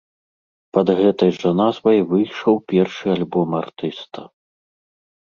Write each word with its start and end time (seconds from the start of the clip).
Пад 0.75 0.87
гэтай 0.99 1.31
жа 1.39 1.49
назвай 1.59 1.99
выйшаў 2.13 2.53
першы 2.73 3.05
альбом 3.17 3.49
артыста. 3.61 4.25